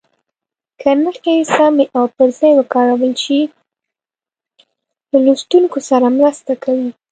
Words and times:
که 0.79 0.89
نښې 1.03 1.35
سمې 1.55 1.85
او 1.97 2.03
پر 2.15 2.29
ځای 2.39 2.53
وکارول 2.55 3.13
شي 3.23 3.41
له 5.11 5.17
لوستونکي 5.25 5.79
سره 5.89 6.07
مرسته 6.17 6.53
کوي. 6.63 6.89